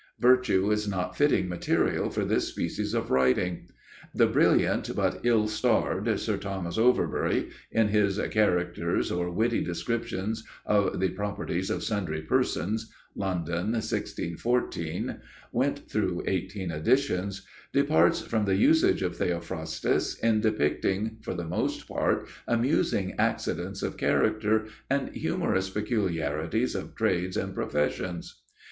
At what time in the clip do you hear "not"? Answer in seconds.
0.87-1.15